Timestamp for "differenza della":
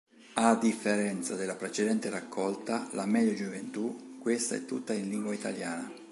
0.55-1.53